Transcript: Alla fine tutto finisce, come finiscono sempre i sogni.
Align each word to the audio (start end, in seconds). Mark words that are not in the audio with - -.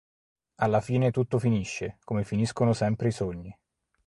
Alla 0.55 0.81
fine 0.81 1.11
tutto 1.11 1.37
finisce, 1.37 1.99
come 2.05 2.23
finiscono 2.23 2.73
sempre 2.73 3.09
i 3.09 3.11
sogni. 3.11 3.55